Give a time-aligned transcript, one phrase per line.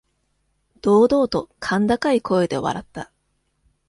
[0.81, 3.11] 堂々と甲高い声で笑った。